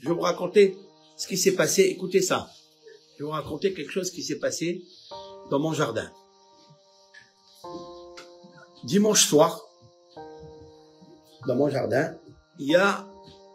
Je 0.00 0.08
vais 0.08 0.14
vous 0.14 0.20
raconter 0.20 0.76
ce 1.16 1.26
qui 1.26 1.36
s'est 1.36 1.54
passé. 1.54 1.82
Écoutez 1.82 2.22
ça. 2.22 2.48
Je 3.14 3.24
vais 3.24 3.24
vous 3.24 3.30
raconter 3.30 3.74
quelque 3.74 3.90
chose 3.90 4.10
qui 4.10 4.22
s'est 4.22 4.38
passé 4.38 4.84
dans 5.50 5.58
mon 5.58 5.72
jardin. 5.72 6.10
Dimanche 8.84 9.26
soir, 9.26 9.60
dans 11.46 11.56
mon 11.56 11.68
jardin, 11.68 12.16
il 12.58 12.70
y 12.70 12.76
a 12.76 13.08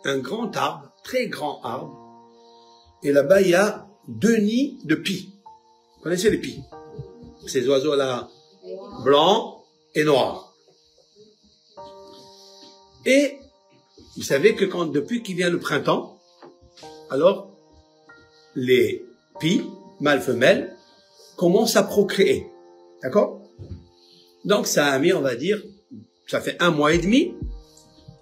un 0.04 0.18
grand 0.20 0.56
arbre, 0.58 0.92
très 1.04 1.28
grand 1.28 1.62
arbre, 1.64 1.98
et 3.04 3.12
là-bas, 3.12 3.42
il 3.42 3.50
y 3.50 3.56
a 3.56 3.88
deux 4.08 4.38
nids 4.38 4.80
de 4.84 4.96
pies. 4.96 5.34
Vous 5.96 6.04
connaissez 6.04 6.30
les 6.30 6.40
pies? 6.40 6.62
Ces 7.48 7.68
oiseaux-là, 7.68 8.30
blancs 9.04 9.64
et 9.96 10.04
noirs. 10.04 10.54
Et 13.06 13.40
vous 14.16 14.24
savez 14.24 14.56
que 14.56 14.66
quand, 14.66 14.86
depuis 14.86 15.24
qu'il 15.24 15.36
vient 15.36 15.50
le 15.50 15.60
printemps, 15.60 16.20
alors 17.14 17.52
les 18.56 19.06
pies, 19.40 19.62
mâles 20.00 20.22
femelles, 20.22 20.76
commencent 21.38 21.76
à 21.76 21.84
procréer. 21.84 22.48
D'accord? 23.04 23.44
Donc 24.46 24.66
ça 24.66 24.88
a 24.88 24.98
mis, 24.98 25.14
on 25.14 25.22
va 25.22 25.36
dire, 25.36 25.62
ça 26.28 26.42
fait 26.42 26.58
un 26.60 26.72
mois 26.72 26.92
et 26.92 26.98
demi, 26.98 27.36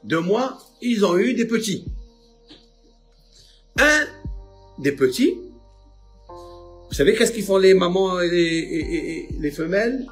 deux 0.04 0.20
mois, 0.20 0.58
ils 0.82 1.06
ont 1.06 1.18
eu 1.18 1.34
des 1.34 1.46
petits. 1.46 1.86
Un 3.80 4.02
des 4.80 4.92
petits, 4.92 5.38
vous 6.90 6.94
savez 6.94 7.16
qu'est-ce 7.16 7.32
qu'ils 7.32 7.46
font 7.46 7.58
les 7.58 7.74
mamans 7.74 8.20
et 8.20 9.30
les, 9.40 9.52
femelles 9.52 10.06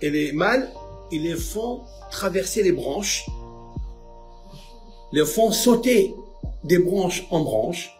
et 0.00 0.08
les 0.08 0.32
mâles? 0.32 0.70
Ils 1.10 1.24
les 1.24 1.36
font 1.36 1.82
traverser 2.10 2.62
les 2.62 2.72
branches, 2.72 3.26
les 5.12 5.26
font 5.26 5.52
sauter 5.52 6.14
des 6.64 6.78
branches 6.78 7.26
en 7.30 7.40
branches. 7.40 7.90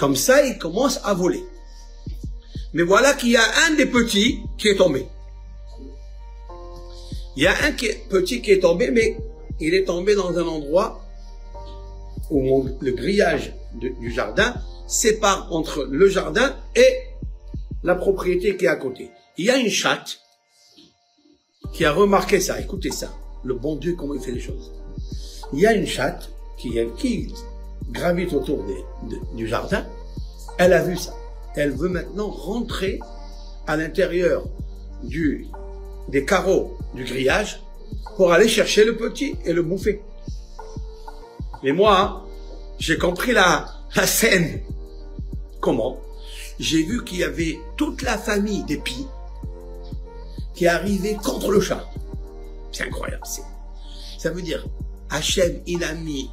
Comme 0.00 0.16
ça, 0.16 0.46
ils 0.46 0.56
commencent 0.56 0.98
à 1.04 1.12
voler. 1.12 1.44
Mais 2.72 2.84
voilà 2.84 3.12
qu'il 3.12 3.32
y 3.32 3.36
a 3.36 3.44
un 3.66 3.74
des 3.74 3.84
petits 3.84 4.40
qui 4.56 4.68
est 4.68 4.76
tombé. 4.76 5.06
Il 7.36 7.42
y 7.42 7.46
a 7.46 7.52
un 7.64 7.72
petit 8.08 8.40
qui 8.40 8.50
est 8.50 8.60
tombé, 8.60 8.90
mais 8.90 9.18
il 9.60 9.74
est 9.74 9.84
tombé 9.84 10.14
dans 10.14 10.30
un 10.38 10.46
endroit 10.46 11.04
où 12.30 12.66
le 12.80 12.92
grillage 12.92 13.52
du 13.74 14.10
jardin 14.10 14.54
sépare 14.86 15.52
entre 15.52 15.84
le 15.84 16.08
jardin 16.08 16.56
et 16.74 17.02
la 17.82 17.94
propriété 17.94 18.56
qui 18.56 18.64
est 18.64 18.68
à 18.68 18.76
côté. 18.76 19.10
Il 19.36 19.44
y 19.44 19.50
a 19.50 19.58
une 19.58 19.68
chatte 19.68 20.20
qui 21.74 21.84
a 21.84 21.92
remarqué 21.92 22.40
ça. 22.40 22.58
Écoutez 22.58 22.90
ça. 22.90 23.14
Le 23.44 23.52
bon 23.52 23.76
Dieu, 23.76 23.96
comment 23.98 24.14
il 24.14 24.22
fait 24.22 24.32
les 24.32 24.40
choses. 24.40 24.72
Il 25.52 25.60
y 25.60 25.66
a 25.66 25.74
une 25.74 25.86
chatte 25.86 26.30
qui, 26.56 26.78
qui 26.96 27.34
gravite 27.90 28.32
autour 28.32 28.64
des- 28.64 29.20
du 29.34 29.46
jardin. 29.46 29.84
Elle 30.58 30.72
a 30.72 30.82
vu 30.82 30.96
ça. 30.96 31.14
Elle 31.54 31.72
veut 31.72 31.88
maintenant 31.88 32.28
rentrer 32.28 33.00
à 33.66 33.76
l'intérieur 33.76 34.44
du, 35.02 35.48
des 36.08 36.24
carreaux 36.24 36.76
du 36.94 37.04
grillage 37.04 37.62
pour 38.16 38.32
aller 38.32 38.48
chercher 38.48 38.84
le 38.84 38.96
petit 38.96 39.36
et 39.44 39.52
le 39.52 39.62
bouffer. 39.62 40.02
Mais 41.62 41.72
moi, 41.72 41.98
hein, 41.98 42.22
j'ai 42.78 42.98
compris 42.98 43.32
la, 43.32 43.66
scène. 44.06 44.60
Comment? 45.60 45.98
J'ai 46.58 46.82
vu 46.82 47.04
qu'il 47.04 47.18
y 47.18 47.24
avait 47.24 47.58
toute 47.76 48.02
la 48.02 48.16
famille 48.16 48.64
d'épis 48.64 49.06
qui 50.54 50.66
arrivait 50.66 51.14
contre 51.14 51.50
le 51.50 51.60
chat. 51.60 51.86
C'est 52.72 52.84
incroyable. 52.84 53.22
Ça 54.18 54.30
veut 54.30 54.42
dire, 54.42 54.66
Hachem, 55.10 55.60
il 55.66 55.82
a 55.84 55.94
mis 55.94 56.30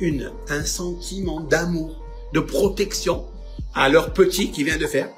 une, 0.00 0.32
un 0.48 0.64
sentiment 0.64 1.40
d'amour, 1.40 1.96
de 2.32 2.40
protection 2.40 3.26
à 3.74 3.88
leur 3.88 4.12
petit 4.12 4.50
qui 4.50 4.64
vient 4.64 4.76
de 4.78 4.86
faire, 4.86 5.10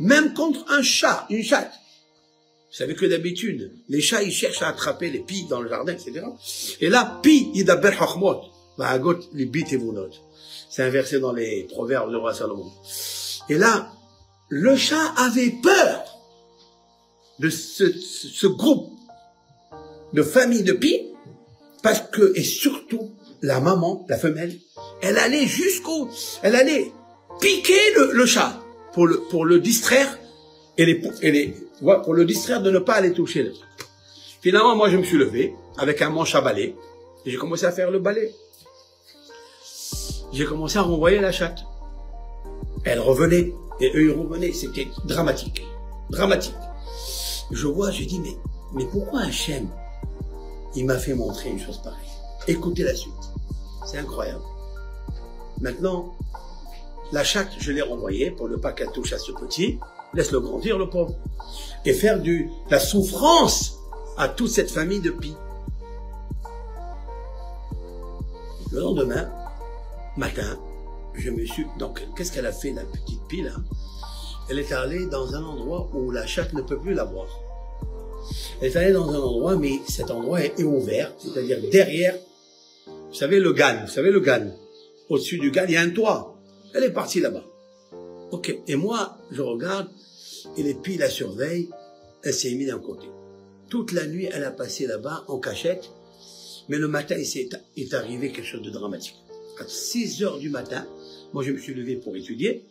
même 0.00 0.34
contre 0.34 0.64
un 0.70 0.82
chat, 0.82 1.26
une 1.30 1.42
chatte. 1.42 1.72
Vous 2.70 2.78
savez 2.78 2.94
que 2.96 3.06
d'habitude, 3.06 3.72
les 3.88 4.00
chats, 4.00 4.22
ils 4.22 4.32
cherchent 4.32 4.62
à 4.62 4.68
attraper 4.68 5.10
les 5.10 5.20
pies 5.20 5.46
dans 5.48 5.60
le 5.60 5.68
jardin, 5.68 5.92
etc. 5.92 6.22
Et 6.80 6.88
là, 6.88 7.20
pi, 7.22 7.50
yidaber 7.54 7.92
chachmot, 7.92 8.40
va'agot 8.76 9.18
libit 9.32 9.64
evunot. 9.72 10.10
C'est 10.68 10.82
un 10.82 10.90
verset 10.90 11.20
dans 11.20 11.32
les 11.32 11.64
proverbes 11.70 12.10
du 12.10 12.16
roi 12.16 12.34
Salomon. 12.34 12.72
Et 13.48 13.56
là, 13.58 13.92
le 14.48 14.74
chat 14.74 15.14
avait 15.16 15.50
peur 15.62 16.04
de 17.38 17.48
ce- 17.48 17.92
ce 17.92 18.46
groupe 18.48 18.90
de 20.12 20.22
famille 20.22 20.62
de 20.64 20.72
pies, 20.72 21.10
parce 21.82 22.00
que, 22.00 22.32
et 22.36 22.42
surtout, 22.42 23.10
la 23.44 23.60
maman, 23.60 24.06
la 24.08 24.16
femelle, 24.16 24.58
elle 25.02 25.18
allait 25.18 25.46
jusqu'au, 25.46 26.08
elle 26.42 26.56
allait 26.56 26.90
piquer 27.40 27.92
le, 28.14 28.24
chat 28.24 28.58
pour 28.94 29.06
le, 29.06 29.60
distraire 29.60 30.18
et 30.78 30.86
les, 30.86 30.94
pour 30.94 32.14
le 32.14 32.24
distraire 32.24 32.62
de 32.62 32.70
ne 32.70 32.78
pas 32.78 32.94
aller 32.94 33.12
toucher 33.12 33.42
le. 33.42 33.52
Finalement, 34.40 34.74
moi, 34.74 34.88
je 34.88 34.96
me 34.96 35.02
suis 35.04 35.18
levé 35.18 35.54
avec 35.76 36.00
un 36.00 36.08
manche 36.08 36.34
à 36.34 36.40
balai 36.40 36.74
et 37.26 37.30
j'ai 37.30 37.36
commencé 37.36 37.66
à 37.66 37.72
faire 37.72 37.90
le 37.90 37.98
balai. 37.98 38.34
J'ai 40.32 40.46
commencé 40.46 40.78
à 40.78 40.82
renvoyer 40.82 41.20
la 41.20 41.30
chatte. 41.30 41.64
Elle 42.84 43.00
revenait 43.00 43.52
et 43.80 43.90
eux 43.94 44.04
ils 44.04 44.10
revenaient. 44.10 44.52
C'était 44.52 44.88
dramatique, 45.04 45.62
dramatique. 46.08 46.54
Je 47.50 47.66
vois, 47.66 47.90
je 47.90 48.04
dis 48.04 48.20
mais 48.20 48.36
mais 48.72 48.86
pourquoi 48.90 49.20
Hachem 49.20 49.68
il 50.74 50.86
m'a 50.86 50.98
fait 50.98 51.14
montrer 51.14 51.50
une 51.50 51.60
chose 51.60 51.80
pareille? 51.82 52.00
Écoutez 52.48 52.82
la 52.82 52.94
suite. 52.94 53.33
C'est 53.84 53.98
incroyable. 53.98 54.42
Maintenant, 55.60 56.14
la 57.12 57.22
chatte, 57.22 57.50
je 57.58 57.70
l'ai 57.70 57.82
renvoyée 57.82 58.30
pour 58.30 58.48
ne 58.48 58.56
pas 58.56 58.72
qu'elle 58.72 58.90
touche 58.90 59.12
à 59.12 59.18
ce 59.18 59.32
petit. 59.32 59.78
Laisse-le 60.14 60.40
grandir, 60.40 60.78
le 60.78 60.88
pauvre. 60.88 61.14
Et 61.84 61.92
faire 61.92 62.20
du, 62.20 62.50
la 62.70 62.80
souffrance 62.80 63.78
à 64.16 64.28
toute 64.28 64.50
cette 64.50 64.70
famille 64.70 65.00
de 65.00 65.10
pies. 65.10 65.36
Le 68.72 68.80
lendemain, 68.80 69.30
matin, 70.16 70.58
je 71.14 71.30
me 71.30 71.44
suis... 71.44 71.66
Donc, 71.78 72.02
qu'est-ce 72.16 72.32
qu'elle 72.32 72.46
a 72.46 72.52
fait, 72.52 72.72
la 72.72 72.82
petite 72.84 73.22
pie, 73.28 73.42
là? 73.42 73.52
Elle 74.50 74.58
est 74.58 74.72
allée 74.72 75.06
dans 75.06 75.34
un 75.34 75.42
endroit 75.42 75.88
où 75.94 76.10
la 76.10 76.26
chatte 76.26 76.52
ne 76.52 76.62
peut 76.62 76.78
plus 76.78 76.94
la 76.94 77.04
voir. 77.04 77.26
Elle 78.60 78.68
est 78.68 78.76
allée 78.76 78.92
dans 78.92 79.08
un 79.10 79.20
endroit, 79.20 79.56
mais 79.56 79.80
cet 79.88 80.10
endroit 80.10 80.42
est 80.42 80.62
ouvert, 80.62 81.12
c'est-à-dire 81.18 81.58
derrière, 81.70 82.14
vous 83.14 83.20
savez, 83.20 83.38
le 83.38 83.52
GAN, 83.52 83.84
vous 83.86 83.92
savez, 83.92 84.10
le 84.10 84.18
GAN. 84.18 84.50
Au-dessus 85.08 85.38
du 85.38 85.52
GAN, 85.52 85.66
il 85.68 85.74
y 85.74 85.76
a 85.76 85.82
un 85.82 85.90
toit. 85.90 86.36
Elle 86.74 86.82
est 86.82 86.90
partie 86.90 87.20
là-bas. 87.20 87.44
Ok. 88.32 88.52
Et 88.66 88.74
moi, 88.74 89.18
je 89.30 89.40
regarde, 89.40 89.88
et 90.56 90.64
les 90.64 90.74
pies 90.74 90.96
la 90.96 91.08
surveillent, 91.08 91.70
elle 92.24 92.34
s'est 92.34 92.52
mise 92.56 92.66
d'un 92.66 92.80
côté. 92.80 93.06
Toute 93.70 93.92
la 93.92 94.08
nuit, 94.08 94.28
elle 94.32 94.42
a 94.42 94.50
passé 94.50 94.88
là-bas 94.88 95.26
en 95.28 95.38
cachette, 95.38 95.90
mais 96.68 96.76
le 96.76 96.88
matin, 96.88 97.14
il 97.16 97.24
s'est 97.24 97.48
est 97.76 97.94
arrivé 97.94 98.32
quelque 98.32 98.48
chose 98.48 98.62
de 98.62 98.70
dramatique. 98.70 99.14
À 99.60 99.64
6 99.64 100.24
heures 100.24 100.38
du 100.38 100.50
matin, 100.50 100.84
moi, 101.32 101.44
je 101.44 101.52
me 101.52 101.58
suis 101.58 101.72
levé 101.72 101.94
pour 101.94 102.16
étudier. 102.16 102.64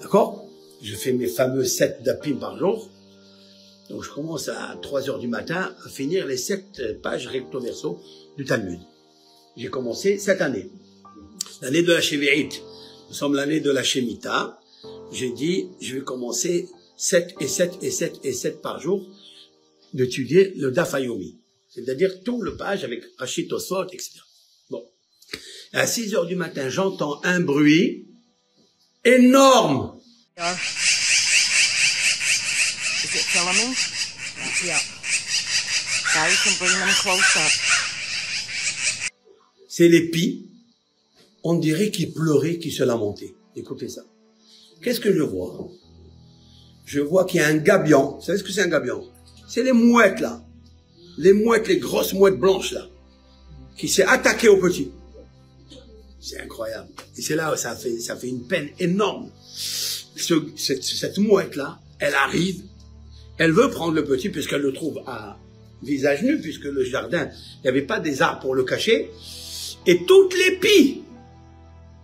D'accord? 0.00 0.46
Je 0.82 0.94
fais 0.94 1.12
mes 1.12 1.26
fameux 1.26 1.64
7 1.64 2.04
d'apim 2.04 2.36
par 2.36 2.56
jour. 2.56 2.88
Donc, 3.90 4.04
je 4.04 4.10
commence 4.10 4.48
à 4.48 4.78
3 4.80 5.10
heures 5.10 5.18
du 5.18 5.26
matin 5.26 5.74
à 5.84 5.88
finir 5.88 6.28
les 6.28 6.36
7 6.36 7.02
pages 7.02 7.26
recto 7.26 7.58
verso 7.58 7.98
du 8.36 8.44
Talmud. 8.44 8.78
J'ai 9.56 9.70
commencé 9.70 10.18
cette 10.18 10.40
année. 10.40 10.68
L'année 11.62 11.82
de 11.82 11.92
la 11.92 12.00
Shevi'it. 12.00 12.60
Nous 13.08 13.14
sommes 13.14 13.34
l'année 13.34 13.60
de 13.60 13.70
la 13.70 13.84
Shemitah. 13.84 14.58
J'ai 15.12 15.30
dit, 15.30 15.68
je 15.80 15.94
vais 15.94 16.02
commencer 16.02 16.68
7 16.96 17.36
et 17.40 17.46
7 17.46 17.74
et 17.82 17.90
7 17.90 18.20
et 18.24 18.32
7 18.32 18.60
par 18.60 18.80
jour 18.80 19.06
d'étudier 19.92 20.52
le 20.56 20.72
Dafayomi. 20.72 21.38
C'est-à-dire 21.72 22.22
tout 22.24 22.42
le 22.42 22.56
page 22.56 22.82
avec 22.82 23.04
Rachid 23.18 23.48
Tosot, 23.48 23.86
etc. 23.92 24.10
Bon. 24.70 24.84
À 25.72 25.86
6 25.86 26.14
heures 26.14 26.26
du 26.26 26.34
matin, 26.34 26.68
j'entends 26.68 27.20
un 27.22 27.40
bruit 27.40 28.08
énorme. 29.04 30.00
Yeah. 30.36 30.52
Is 33.04 33.14
it 33.14 33.22
filming? 33.30 33.74
Yeah. 34.64 34.80
Now 36.14 36.26
you 36.26 36.36
can 36.42 36.54
bring 36.58 36.76
them 36.78 36.88
close 37.02 37.36
up. 37.36 37.73
C'est 39.76 39.88
les 39.88 40.08
pies. 40.08 40.46
On 41.42 41.54
dirait 41.54 41.90
qu'ils 41.90 42.12
pleuraient, 42.12 42.58
qu'ils 42.58 42.70
se 42.72 42.84
lamentaient. 42.84 43.34
Écoutez 43.56 43.88
ça. 43.88 44.02
Qu'est-ce 44.80 45.00
que 45.00 45.12
je 45.12 45.22
vois? 45.22 45.68
Je 46.84 47.00
vois 47.00 47.24
qu'il 47.24 47.40
y 47.40 47.42
a 47.42 47.48
un 47.48 47.56
gabion. 47.56 48.14
Vous 48.14 48.22
savez 48.22 48.38
ce 48.38 48.44
que 48.44 48.52
c'est 48.52 48.62
un 48.62 48.68
gabion? 48.68 49.02
C'est 49.48 49.64
les 49.64 49.72
mouettes 49.72 50.20
là. 50.20 50.44
Les 51.18 51.32
mouettes, 51.32 51.66
les 51.66 51.78
grosses 51.78 52.12
mouettes 52.12 52.38
blanches 52.38 52.70
là. 52.70 52.86
Qui 53.76 53.88
s'est 53.88 54.04
attaqué 54.04 54.46
au 54.46 54.58
petit. 54.58 54.92
C'est 56.20 56.38
incroyable. 56.38 56.90
Et 57.18 57.20
c'est 57.22 57.34
là 57.34 57.52
où 57.52 57.56
ça 57.56 57.74
fait, 57.74 57.98
ça 57.98 58.14
fait 58.14 58.28
une 58.28 58.46
peine 58.46 58.68
énorme. 58.78 59.28
Ce- 59.56 60.50
cette, 60.54 60.84
cette 60.84 61.18
mouette 61.18 61.56
là, 61.56 61.80
elle 61.98 62.14
arrive, 62.14 62.62
elle 63.38 63.50
veut 63.50 63.70
prendre 63.70 63.94
le 63.94 64.04
petit 64.04 64.28
puisqu'elle 64.28 64.62
le 64.62 64.72
trouve 64.72 65.00
à 65.08 65.36
visage 65.82 66.22
nu, 66.22 66.40
puisque 66.40 66.64
le 66.66 66.84
jardin, 66.84 67.28
il 67.56 67.62
n'y 67.64 67.68
avait 67.70 67.82
pas 67.82 67.98
des 67.98 68.22
arbres 68.22 68.40
pour 68.40 68.54
le 68.54 68.62
cacher. 68.62 69.10
Et 69.86 70.04
toutes 70.04 70.34
les 70.36 70.56
pies 70.56 71.02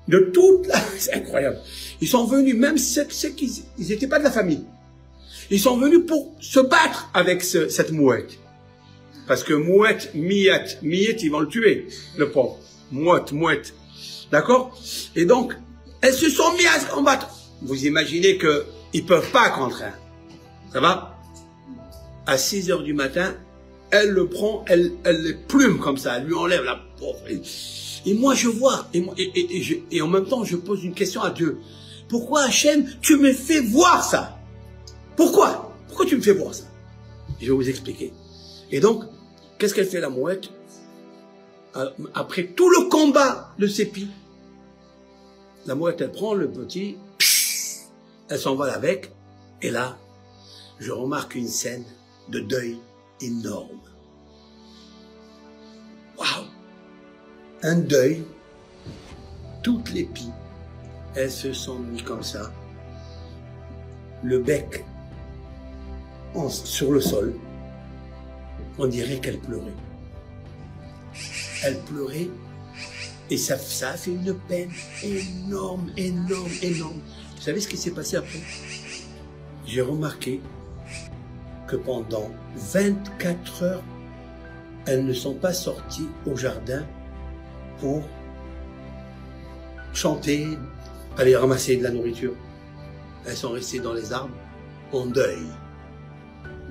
de 0.09 0.19
toute 0.35 0.67
la... 0.67 0.81
C'est 0.99 1.15
incroyable. 1.15 1.59
Ils 2.01 2.09
sont 2.09 2.25
venus, 2.27 2.55
même 2.57 2.79
ceux, 2.79 3.07
ceux 3.11 3.31
qui 3.31 3.63
n'étaient 3.79 4.07
pas 4.09 4.19
de 4.19 4.25
la 4.25 4.31
famille. 4.31 4.65
Ils 5.51 5.61
sont 5.61 5.77
venus 5.77 6.01
pour 6.07 6.33
se 6.41 6.61
battre 6.61 7.11
avec 7.15 7.43
ce- 7.43 7.69
cette 7.69 7.93
mouette. 7.93 8.39
Parce 9.27 9.45
que 9.45 9.53
mouette, 9.55 10.11
miette, 10.15 10.79
miette, 10.83 11.23
ils 11.23 11.31
vont 11.31 11.41
le 11.41 11.49
tuer, 11.49 11.87
le 12.17 12.31
pauvre. 12.31 12.59
Mouette, 12.91 13.33
mouette. 13.33 13.73
D'accord? 14.33 14.77
Et 15.17 15.25
donc, 15.25 15.55
elles 16.01 16.15
se 16.15 16.29
sont 16.29 16.53
mis 16.57 16.67
à 16.67 16.81
se 16.81 16.87
combattre. 16.91 17.29
Vous 17.63 17.85
imaginez 17.87 18.37
que 18.39 18.65
ils 18.93 19.05
peuvent 19.05 19.31
pas 19.31 19.51
contre 19.51 19.83
un. 19.85 19.93
Ça 20.73 20.81
va? 20.81 21.19
À 22.27 22.39
6 22.39 22.71
heures 22.71 22.83
du 22.83 22.95
matin, 22.95 23.35
elle 23.91 24.11
le 24.11 24.29
prend, 24.29 24.65
elle, 24.69 24.93
elle 25.05 25.23
le 25.23 25.37
plume 25.49 25.79
comme 25.79 25.97
ça, 25.97 26.19
elle 26.19 26.27
lui 26.27 26.35
enlève 26.35 26.63
la 26.65 26.81
pauvre. 26.99 27.21
Et, 28.07 28.15
moi, 28.15 28.35
je 28.35 28.49
vois, 28.49 28.87
et, 28.95 29.01
moi- 29.01 29.15
et, 29.19 30.01
en 30.03 30.09
même 30.09 30.27
temps, 30.27 30.45
je 30.45 30.57
pose 30.57 30.85
une 30.85 30.95
question 30.95 31.23
à 31.23 31.31
Dieu. 31.31 31.59
Pourquoi, 32.09 32.43
Hachem, 32.45 32.89
tu 33.01 33.17
me 33.17 33.33
fais 33.33 33.61
voir 33.61 34.03
ça? 34.05 34.39
Pourquoi? 35.17 35.75
Pourquoi 35.89 36.07
tu 36.07 36.17
me 36.17 36.23
fais 36.23 36.33
voir 36.33 36.55
ça? 36.55 36.65
Je 37.41 37.47
vais 37.47 37.53
vous 37.53 37.69
expliquer. 37.69 38.13
Et 38.71 38.81
donc, 38.81 39.05
qu'est-ce 39.59 39.75
qu'elle 39.75 39.87
fait 39.87 40.01
la 40.01 40.09
mouette? 40.09 40.49
Euh, 41.77 41.91
Après 42.15 42.47
tout 42.49 42.69
le 42.69 42.89
combat 42.89 43.55
de 43.59 43.67
Sépi, 43.67 44.09
la 45.67 45.75
mouette, 45.75 46.01
elle 46.01 46.11
prend 46.11 46.35
le 46.35 46.49
petit, 46.49 46.97
elle 48.29 48.39
s'envole 48.39 48.71
avec, 48.71 49.13
et 49.63 49.71
là, 49.71 49.99
je 50.79 50.91
remarque 50.91 51.35
une 51.35 51.49
scène 51.49 51.85
de 52.29 52.41
deuil 52.41 52.79
énorme. 53.21 53.81
Waouh 56.19 56.47
Un 57.63 57.77
deuil, 57.77 58.25
toutes 59.63 59.91
les 59.93 60.05
pies, 60.05 60.33
elles 61.15 61.31
se 61.31 61.53
sont 61.53 61.79
mises 61.79 62.03
comme 62.03 62.23
ça, 62.23 62.53
le 64.23 64.39
bec 64.41 64.85
sur 66.49 66.93
le 66.93 67.01
sol, 67.01 67.35
on 68.79 68.87
dirait 68.87 69.19
qu'elle 69.19 69.39
pleurait. 69.39 69.75
Elle 71.65 71.79
pleurait 71.81 72.29
et 73.31 73.37
ça, 73.37 73.59
ça 73.59 73.91
a 73.91 73.97
fait 73.97 74.13
une 74.13 74.35
peine 74.49 74.71
énorme, 75.03 75.91
énorme, 75.97 76.51
énorme. 76.63 77.01
Vous 77.37 77.43
savez 77.43 77.61
ce 77.61 77.69
qui 77.69 77.77
s'est 77.77 77.91
passé 77.91 78.17
après? 78.17 78.41
J'ai 79.67 79.83
remarqué 79.83 80.41
que 81.71 81.77
pendant 81.77 82.31
24 82.57 83.63
heures, 83.63 83.83
elles 84.87 85.05
ne 85.05 85.13
sont 85.13 85.35
pas 85.35 85.53
sorties 85.53 86.09
au 86.27 86.37
jardin 86.37 86.85
pour 87.79 88.03
chanter, 89.93 90.47
aller 91.17 91.37
ramasser 91.37 91.77
de 91.77 91.85
la 91.85 91.91
nourriture. 91.91 92.35
Elles 93.25 93.37
sont 93.37 93.53
restées 93.53 93.79
dans 93.79 93.93
les 93.93 94.13
arbres 94.13 94.35
en 94.93 95.07
deuil. 95.07 95.47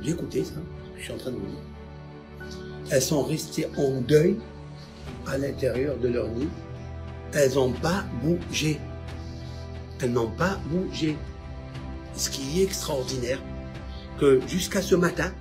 J'ai 0.01 0.11
écouté 0.11 0.43
ça, 0.43 0.55
je 0.97 1.03
suis 1.03 1.13
en 1.13 1.17
train 1.17 1.31
de 1.31 1.37
vous 1.37 1.45
dire. 1.45 2.49
Elles 2.91 3.01
sont 3.01 3.23
restées 3.23 3.67
en 3.77 4.01
deuil 4.01 4.37
à 5.27 5.37
l'intérieur 5.37 5.97
de 5.97 6.09
leur 6.09 6.27
nid. 6.27 6.49
Elles 7.33 7.53
n'ont 7.53 7.71
pas 7.71 8.03
bougé. 8.21 8.79
Elles 10.01 10.11
n'ont 10.11 10.31
pas 10.31 10.57
bougé. 10.65 11.15
Ce 12.15 12.29
qui 12.29 12.59
est 12.59 12.63
extraordinaire, 12.63 13.39
que 14.19 14.41
jusqu'à 14.47 14.81
ce 14.81 14.95
matin, 14.95 15.31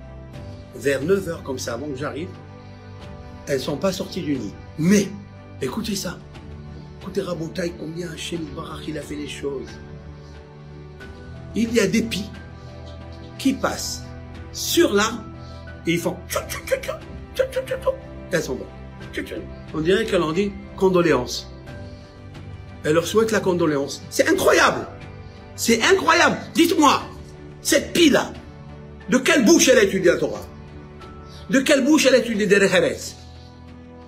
vers 0.75 1.01
9 1.01 1.27
heures 1.27 1.43
comme 1.43 1.59
ça, 1.59 1.73
avant 1.73 1.87
que 1.87 1.97
j'arrive, 1.97 2.29
elles 3.47 3.59
sont 3.59 3.77
pas 3.77 3.91
sorties 3.91 4.21
du 4.21 4.35
nid. 4.35 4.53
Mais, 4.77 5.09
écoutez 5.61 5.95
ça. 5.95 6.17
Écoutez 7.01 7.21
Rabotaï, 7.21 7.73
combien 7.79 8.11
Hachem 8.11 8.45
Barach 8.55 8.87
il 8.87 8.97
a 8.97 9.01
fait 9.01 9.15
les 9.15 9.27
choses. 9.27 9.69
Il 11.55 11.73
y 11.73 11.79
a 11.79 11.87
des 11.87 12.03
pies 12.03 12.29
qui 13.37 13.53
passent 13.53 14.03
sur 14.51 14.93
l'arbre 14.93 15.23
et 15.87 15.93
ils 15.93 15.99
font 15.99 16.15
elles 18.31 18.43
sont 18.43 18.59
tchou. 19.13 19.35
On 19.73 19.81
dirait 19.81 20.05
qu'elle 20.05 20.21
en 20.21 20.31
dit 20.31 20.51
condoléances. 20.75 21.51
Elle 22.83 22.93
leur 22.93 23.07
souhaite 23.07 23.31
la 23.31 23.39
condoléance. 23.39 24.03
C'est 24.09 24.27
incroyable. 24.27 24.87
C'est 25.55 25.81
incroyable. 25.83 26.37
Dites-moi, 26.53 27.01
cette 27.61 27.93
pie-là, 27.93 28.31
de 29.09 29.17
quelle 29.17 29.45
bouche 29.45 29.67
elle 29.69 29.77
a 29.79 29.83
étudié 29.83 30.11
la 30.11 30.17
Torah? 30.17 30.45
De 31.49 31.59
quelle 31.59 31.83
bouche 31.83 32.05
elle 32.05 32.15
a 32.15 32.19
étudié 32.19 32.45
des 32.45 32.59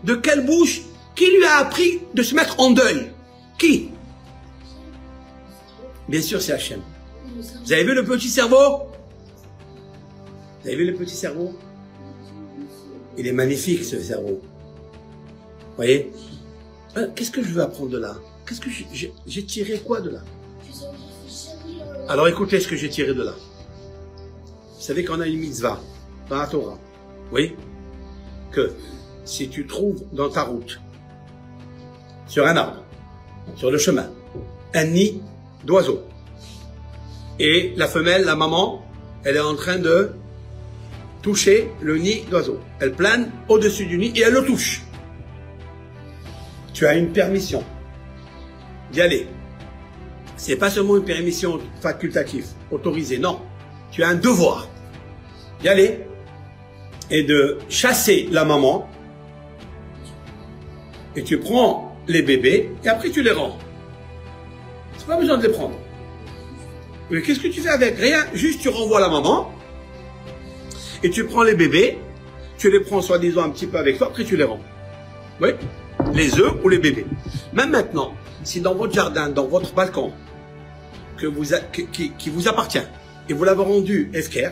De 0.04 0.16
quelle 0.16 0.46
bouche? 0.46 0.82
Qui 1.16 1.26
lui 1.26 1.44
a 1.44 1.58
appris 1.58 2.00
de 2.14 2.24
se 2.24 2.34
mettre 2.36 2.60
en 2.60 2.72
deuil? 2.72 3.12
Qui? 3.58 3.90
Bien 6.08 6.22
sûr, 6.22 6.42
c'est 6.42 6.54
Hachem. 6.54 6.82
Vous 7.66 7.74
avez 7.74 7.84
vu 7.84 7.94
le 7.94 8.04
petit 8.06 8.30
cerveau? 8.30 8.84
Vous 10.62 10.68
avez 10.68 10.76
vu 10.76 10.86
le 10.86 10.94
petit 10.96 11.16
cerveau? 11.16 11.54
Il 13.18 13.28
est 13.28 13.32
magnifique 13.34 13.84
ce 13.84 14.00
cerveau. 14.00 14.40
Vous 14.42 15.76
voyez? 15.76 16.12
Euh, 16.98 17.08
Qu'est-ce 17.16 17.32
que 17.32 17.44
je 17.44 17.50
veux 17.50 17.62
apprendre 17.62 17.90
de 17.90 17.98
là? 17.98 18.16
Qu'est-ce 18.46 18.62
que 18.62 18.70
j'ai- 18.70 19.46
tiré 19.46 19.80
quoi 19.80 20.02
de 20.02 20.10
là? 20.12 20.20
Alors 22.08 22.28
écoutez 22.28 22.60
ce 22.60 22.68
que 22.68 22.76
j'ai 22.76 22.90
tiré 22.90 23.14
de 23.14 23.24
là. 23.24 23.34
Vous 24.82 24.88
savez 24.88 25.06
qu'on 25.06 25.22
a 25.22 25.28
une 25.28 25.38
mitzvah 25.38 25.80
dans 26.28 26.38
la 26.38 26.48
Torah. 26.48 26.80
Oui 27.32 27.54
Que 28.52 28.72
si 29.26 29.48
tu 29.48 29.68
trouves 29.68 30.04
dans 30.12 30.28
ta 30.28 30.42
route, 30.42 30.82
sur 32.26 32.48
un 32.48 32.58
arbre, 32.58 32.84
sur 33.56 33.70
le 33.70 33.78
chemin, 33.78 34.10
un 34.74 34.86
nid 34.86 35.22
d'oiseau, 35.66 36.02
et 37.38 37.74
la 37.78 37.88
femelle, 37.88 38.26
la 38.26 38.36
maman, 38.36 38.84
elle 39.24 39.36
est 39.36 39.42
en 39.42 39.54
train 39.54 39.78
de 39.78 40.14
toucher 41.22 41.70
le 41.80 42.00
nid 42.00 42.24
d'oiseau. 42.32 42.60
Elle 42.80 42.94
plane 42.94 43.32
au-dessus 43.50 43.86
du 43.86 44.00
nid 44.00 44.12
et 44.16 44.22
elle 44.22 44.34
le 44.34 44.44
touche. 44.44 44.82
Tu 46.74 46.88
as 46.88 46.96
une 46.96 47.14
permission 47.14 47.64
d'y 48.92 49.02
aller. 49.02 49.28
C'est 50.38 50.56
pas 50.56 50.72
seulement 50.72 50.98
une 50.98 51.06
permission 51.06 51.60
facultative, 51.82 52.48
autorisée, 52.72 53.20
non. 53.20 53.42
Tu 53.92 54.04
as 54.04 54.10
un 54.10 54.16
devoir 54.16 54.70
d'y 55.60 55.70
aller 55.70 56.00
et 57.10 57.24
de 57.24 57.60
chasser 57.70 58.30
la 58.32 58.46
maman 58.46 58.88
et 61.16 61.24
tu 61.24 61.38
prends 61.40 61.96
les 62.08 62.22
bébés 62.22 62.72
et 62.84 62.88
après 62.88 63.10
tu 63.10 63.22
les 63.22 63.32
rends. 63.32 63.58
C'est 64.98 65.08
pas 65.08 65.18
besoin 65.18 65.38
de 65.38 65.44
les 65.44 65.52
prendre. 65.52 65.76
Mais 67.10 67.22
qu'est-ce 67.22 67.42
que 67.42 67.50
tu 67.50 67.60
fais 67.60 67.70
avec? 67.70 67.98
Rien, 67.98 68.26
juste 68.34 68.62
tu 68.62 68.70
renvoies 68.70 69.02
la 69.02 69.10
maman 69.10 69.52
et 71.04 71.10
tu 71.10 71.26
prends 71.26 71.44
les 71.44 71.56
bébés, 71.56 71.98
tu 72.58 72.72
les 72.72 72.80
prends 72.80 73.02
soi-disant 73.02 73.44
un 73.44 73.50
petit 73.50 73.68
peu 73.68 73.78
avec 73.78 73.98
toi, 73.98 74.08
après 74.08 74.24
tu 74.24 74.38
les 74.38 74.46
rends. 74.46 74.62
Oui, 75.42 75.50
les 76.14 76.40
œufs 76.40 76.54
ou 76.64 76.70
les 76.70 76.80
bébés. 76.80 77.06
Même 77.52 77.72
maintenant, 77.72 78.14
si 78.44 78.62
dans 78.62 78.76
votre 78.76 78.94
jardin, 78.94 79.30
dans 79.30 79.48
votre 79.48 79.74
balcon, 79.74 80.14
que 81.18 81.28
vous 81.28 81.44
qui 81.84 82.30
vous 82.30 82.48
appartient 82.48 82.80
et 83.30 83.34
vous 83.34 83.44
l'avez 83.44 83.64
rendu 83.64 84.12
FKR, 84.14 84.52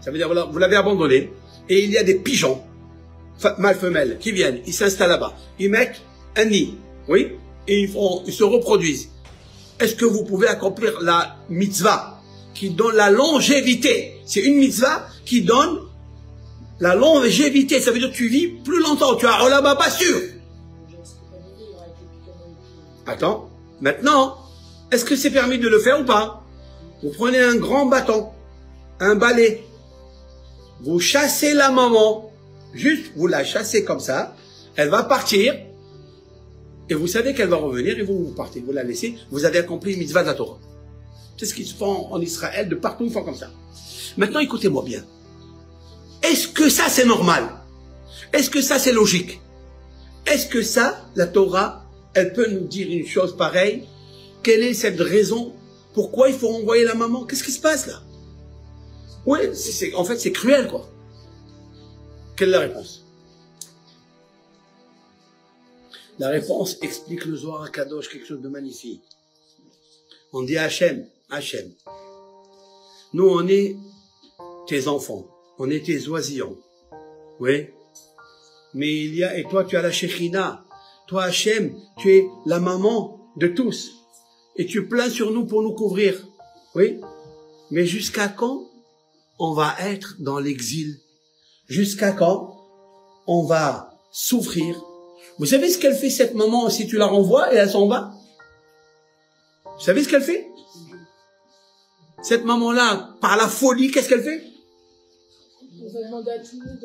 ça 0.00 0.10
veut 0.10 0.18
dire 0.18 0.28
vous 0.50 0.58
l'avez 0.58 0.76
abandonné 0.76 1.32
et 1.68 1.84
il 1.84 1.90
y 1.90 1.98
a 1.98 2.02
des 2.02 2.16
pigeons, 2.16 2.62
mâles 3.58 3.76
femelles, 3.76 4.18
qui 4.18 4.32
viennent, 4.32 4.60
ils 4.66 4.74
s'installent 4.74 5.10
là-bas, 5.10 5.34
ils 5.58 5.70
mettent 5.70 6.00
un 6.36 6.44
nid, 6.44 6.74
oui, 7.08 7.32
et 7.66 7.80
ils, 7.80 7.88
font, 7.88 8.22
ils 8.26 8.32
se 8.32 8.44
reproduisent. 8.44 9.10
Est-ce 9.78 9.94
que 9.94 10.04
vous 10.04 10.24
pouvez 10.24 10.46
accomplir 10.46 11.00
la 11.00 11.36
mitzvah 11.48 12.20
qui 12.54 12.70
donne 12.70 12.96
la 12.96 13.10
longévité? 13.10 14.20
C'est 14.26 14.40
une 14.40 14.56
mitzvah 14.56 15.06
qui 15.24 15.42
donne 15.42 15.80
la 16.80 16.94
longévité. 16.94 17.80
Ça 17.80 17.90
veut 17.90 17.98
dire 17.98 18.10
que 18.10 18.16
tu 18.16 18.28
vis 18.28 18.48
plus 18.48 18.80
longtemps. 18.80 19.14
Tu 19.14 19.26
as 19.26 19.48
là-bas 19.48 19.76
pas 19.76 19.90
sûr. 19.90 20.20
Attends. 23.06 23.48
Maintenant, 23.80 24.36
est-ce 24.90 25.04
que 25.04 25.16
c'est 25.16 25.30
permis 25.30 25.58
de 25.58 25.68
le 25.68 25.78
faire 25.78 26.00
ou 26.00 26.04
pas? 26.04 26.39
Vous 27.02 27.10
prenez 27.10 27.40
un 27.40 27.56
grand 27.56 27.86
bâton, 27.86 28.28
un 29.00 29.14
balai, 29.14 29.64
vous 30.82 31.00
chassez 31.00 31.54
la 31.54 31.70
maman, 31.70 32.30
juste 32.74 33.12
vous 33.16 33.26
la 33.26 33.44
chassez 33.44 33.84
comme 33.84 34.00
ça, 34.00 34.34
elle 34.76 34.88
va 34.88 35.02
partir, 35.02 35.54
et 36.88 36.94
vous 36.94 37.06
savez 37.06 37.34
qu'elle 37.34 37.48
va 37.48 37.56
revenir, 37.56 37.98
et 37.98 38.02
vous, 38.02 38.26
vous 38.26 38.34
partez, 38.34 38.60
vous 38.60 38.72
la 38.72 38.82
laissez, 38.82 39.16
vous 39.30 39.44
avez 39.44 39.58
accompli 39.58 39.96
mitzvah 39.96 40.22
de 40.22 40.28
la 40.28 40.34
Torah. 40.34 40.58
C'est 41.36 41.46
ce 41.46 41.54
qui 41.54 41.64
se 41.64 41.74
fait 41.74 41.84
en 41.84 42.08
en 42.10 42.20
Israël, 42.20 42.68
de 42.68 42.74
partout, 42.74 43.04
ils 43.04 43.12
font 43.12 43.24
comme 43.24 43.36
ça. 43.36 43.50
Maintenant, 44.16 44.40
écoutez-moi 44.40 44.82
bien. 44.84 45.04
Est-ce 46.22 46.48
que 46.48 46.68
ça, 46.68 46.88
c'est 46.88 47.06
normal? 47.06 47.48
Est-ce 48.32 48.50
que 48.50 48.60
ça, 48.60 48.78
c'est 48.78 48.92
logique? 48.92 49.40
Est-ce 50.26 50.46
que 50.46 50.62
ça, 50.62 51.06
la 51.14 51.26
Torah, 51.26 51.86
elle 52.14 52.32
peut 52.32 52.50
nous 52.50 52.66
dire 52.66 52.88
une 52.90 53.06
chose 53.06 53.36
pareille? 53.36 53.84
Quelle 54.42 54.62
est 54.62 54.74
cette 54.74 55.00
raison 55.00 55.54
Pourquoi 55.94 56.28
il 56.28 56.34
faut 56.36 56.48
renvoyer 56.48 56.84
la 56.84 56.94
maman? 56.94 57.24
Qu'est-ce 57.24 57.44
qui 57.44 57.52
se 57.52 57.60
passe 57.60 57.86
là? 57.86 58.00
Oui, 59.26 59.38
c'est- 59.54 59.94
en 59.94 60.04
fait, 60.04 60.18
c'est 60.18 60.32
cruel, 60.32 60.68
quoi. 60.68 60.88
Quelle 62.36 62.48
est 62.48 62.52
la 62.52 62.60
réponse? 62.60 63.04
La 66.18 66.28
réponse 66.28 66.76
explique 66.82 67.24
le 67.24 67.36
Zohar 67.36 67.70
Kadosh, 67.72 68.08
quelque 68.08 68.26
chose 68.26 68.40
de 68.42 68.48
magnifique. 68.48 69.02
On 70.32 70.42
dit 70.42 70.56
Hachem, 70.56 71.06
Hachem. 71.30 71.72
Nous, 73.12 73.26
on 73.28 73.46
est 73.48 73.76
tes 74.68 74.86
enfants, 74.86 75.26
on 75.58 75.68
est 75.70 75.84
tes 75.84 76.06
oisillons. 76.08 76.56
Oui? 77.40 77.68
Mais 78.74 78.94
il 78.94 79.14
y 79.16 79.24
a, 79.24 79.36
et 79.38 79.44
toi, 79.44 79.64
tu 79.64 79.76
as 79.76 79.82
la 79.82 79.90
Shekhina. 79.90 80.64
Toi, 81.08 81.24
Hachem, 81.24 81.74
tu 81.98 82.12
es 82.12 82.26
la 82.46 82.60
maman 82.60 83.18
de 83.36 83.48
tous. 83.48 83.99
Et 84.56 84.66
tu 84.66 84.86
plains 84.86 85.10
sur 85.10 85.30
nous 85.30 85.46
pour 85.46 85.62
nous 85.62 85.74
couvrir. 85.74 86.26
Oui. 86.74 87.00
Mais 87.70 87.86
jusqu'à 87.86 88.28
quand 88.28 88.68
on 89.38 89.54
va 89.54 89.74
être 89.80 90.16
dans 90.18 90.38
l'exil? 90.38 90.98
Jusqu'à 91.66 92.12
quand 92.12 92.56
on 93.26 93.44
va 93.44 93.98
souffrir? 94.12 94.82
Vous 95.38 95.46
savez 95.46 95.70
ce 95.70 95.78
qu'elle 95.78 95.94
fait 95.94 96.10
cette 96.10 96.34
maman 96.34 96.68
si 96.68 96.86
tu 96.86 96.96
la 96.96 97.06
renvoies 97.06 97.52
et 97.54 97.56
elle 97.56 97.70
s'en 97.70 97.86
va? 97.86 98.12
Vous 99.64 99.84
savez 99.84 100.02
ce 100.04 100.08
qu'elle 100.08 100.22
fait? 100.22 100.46
Cette 102.22 102.44
maman-là, 102.44 103.16
par 103.20 103.36
la 103.36 103.48
folie, 103.48 103.90
qu'est-ce 103.90 104.08
qu'elle 104.08 104.22
fait? 104.22 104.44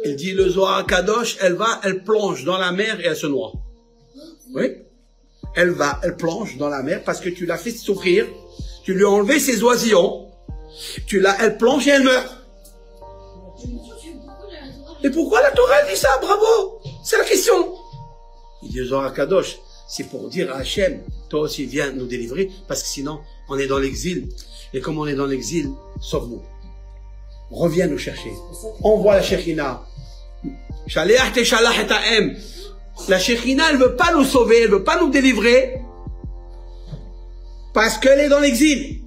Elle 0.06 0.16
dit 0.16 0.32
le 0.32 0.48
Zohar 0.48 0.86
Kadosh, 0.86 1.38
elle 1.42 1.56
va, 1.56 1.82
elle 1.84 2.04
plonge 2.04 2.46
dans 2.46 2.58
la 2.58 2.72
mer 2.72 3.02
et 3.02 3.06
elle 3.06 3.18
se 3.18 3.28
noie. 3.28 3.52
Oui 4.54 4.85
Elle 5.56 5.72
va, 5.72 6.00
elle 6.04 6.18
plonge 6.18 6.58
dans 6.58 6.70
la 6.70 6.84
mer 6.84 7.04
parce 7.04 7.22
que 7.22 7.30
tu 7.30 7.46
l'as 7.46 7.58
fait 7.58 7.72
souffrir, 7.72 8.28
tu 8.84 8.94
lui 8.94 9.06
as 9.06 9.10
enlevé 9.10 9.40
ses 9.40 9.64
oisillons, 9.64 10.28
tu 11.08 11.20
l'as, 11.20 11.38
elle 11.42 11.58
plonge 11.58 11.88
et 11.88 11.92
elle 11.92 12.04
meurt. 12.04 12.36
Et 15.04 15.10
pourquoi 15.10 15.42
la 15.42 15.52
Torah 15.52 15.84
dit 15.90 15.96
ça? 15.96 16.10
Bravo 16.22 16.80
C'est 17.04 17.18
la 17.18 17.24
question. 17.24 17.76
Il 18.64 18.72
dit 18.72 18.86
Zohar 18.86 19.14
Kadosh, 19.14 19.60
c'est 19.88 20.06
pour 20.06 20.28
dire 20.30 20.52
à 20.52 20.58
Hachem, 20.58 21.04
toi 21.30 21.42
aussi 21.42 21.66
viens 21.66 21.92
nous 21.92 22.08
délivrer, 22.08 22.50
parce 22.68 22.82
que 22.82 22.90
sinon 22.90 23.20
on 23.48 23.58
est 23.58 23.68
dans 23.68 23.78
l'exil. 23.78 24.28
Et 24.74 24.82
comme 24.82 24.98
on 24.98 25.06
est 25.06 25.16
dans 25.16 25.28
l'exil, 25.28 25.70
sauve-nous. 26.02 26.42
Reviens 27.52 27.88
nous 27.88 27.98
chercher. 27.98 28.34
Envoie 28.84 29.16
la 29.16 29.22
Shekhina. 29.22 29.86
La 33.08 33.20
Shekhina, 33.20 33.66
elle 33.72 33.78
veut 33.78 33.96
pas 33.96 34.14
nous 34.14 34.24
sauver, 34.24 34.62
elle 34.62 34.72
veut 34.72 34.84
pas 34.84 35.00
nous 35.00 35.10
délivrer, 35.10 35.82
parce 37.74 37.98
qu'elle 37.98 38.20
est 38.20 38.30
dans 38.30 38.40
l'exil. 38.40 39.02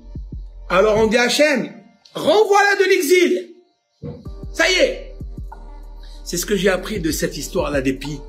Alors 0.69 0.99
on 0.99 1.07
dit 1.07 1.17
à 1.17 1.23
Hachem, 1.23 1.73
renvoie-la 2.15 2.85
de 2.85 2.89
l'exil. 2.91 3.49
Ça 4.53 4.71
y 4.71 4.75
est, 4.75 5.15
c'est 6.25 6.37
ce 6.37 6.47
que 6.47 6.57
j'ai 6.57 6.69
appris 6.69 7.01
de 7.01 7.11
cette 7.11 7.37
histoire-là 7.37 7.81
d'épis, 7.81 8.21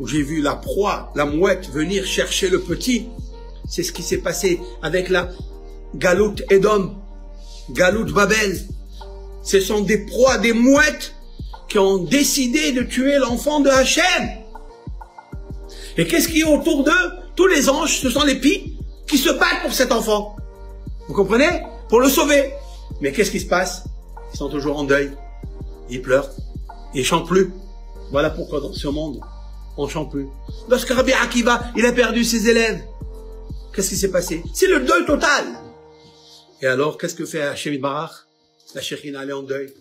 où 0.00 0.06
j'ai 0.08 0.22
vu 0.22 0.42
la 0.42 0.56
proie, 0.56 1.12
la 1.14 1.24
mouette, 1.24 1.70
venir 1.70 2.04
chercher 2.04 2.48
le 2.48 2.60
petit. 2.60 3.08
C'est 3.68 3.84
ce 3.84 3.92
qui 3.92 4.02
s'est 4.02 4.18
passé 4.18 4.60
avec 4.82 5.08
la 5.08 5.30
galoute 5.94 6.42
Edom, 6.50 6.96
galoute 7.70 8.12
Babel. 8.12 8.58
Ce 9.42 9.60
sont 9.60 9.80
des 9.80 9.98
proies, 9.98 10.38
des 10.38 10.52
mouettes 10.52 11.14
qui 11.68 11.78
ont 11.78 11.98
décidé 11.98 12.72
de 12.72 12.82
tuer 12.82 13.18
l'enfant 13.18 13.60
de 13.60 13.70
Hachem. 13.70 14.43
Et 15.96 16.06
qu'est-ce 16.06 16.28
qui 16.28 16.40
est 16.40 16.44
autour 16.44 16.84
d'eux 16.84 17.10
Tous 17.36 17.46
les 17.46 17.68
anges, 17.68 18.00
ce 18.00 18.10
sont 18.10 18.24
les 18.24 18.36
pies 18.36 18.76
qui 19.06 19.18
se 19.18 19.30
battent 19.30 19.62
pour 19.62 19.72
cet 19.72 19.92
enfant. 19.92 20.36
Vous 21.08 21.14
comprenez 21.14 21.62
Pour 21.88 22.00
le 22.00 22.08
sauver. 22.08 22.52
Mais 23.00 23.12
qu'est-ce 23.12 23.30
qui 23.30 23.40
se 23.40 23.46
passe 23.46 23.84
Ils 24.32 24.38
sont 24.38 24.48
toujours 24.48 24.78
en 24.78 24.84
deuil. 24.84 25.12
Ils 25.90 26.02
pleurent. 26.02 26.30
Il 26.94 27.04
chante 27.04 27.26
plus. 27.28 27.52
Voilà 28.10 28.30
pourquoi 28.30 28.60
dans 28.60 28.72
ce 28.72 28.88
monde, 28.88 29.20
on 29.76 29.88
chante 29.88 30.10
plus. 30.10 30.28
Lorsque 30.68 30.90
Rabbi 30.90 31.12
Akiva, 31.12 31.64
il 31.76 31.84
a 31.86 31.92
perdu 31.92 32.24
ses 32.24 32.48
élèves, 32.48 32.82
qu'est-ce 33.74 33.90
qui 33.90 33.96
s'est 33.96 34.10
passé 34.10 34.42
C'est 34.52 34.68
le 34.68 34.80
deuil 34.80 35.04
total. 35.04 35.44
Et 36.62 36.66
alors, 36.66 36.96
qu'est-ce 36.96 37.14
que 37.14 37.24
fait 37.24 37.42
Hachem 37.42 37.76
Barach 37.78 38.26
La 38.74 38.80
Shekhina, 38.80 39.22
elle 39.22 39.30
est 39.30 39.34
en 39.34 39.42
deuil. 39.42 39.72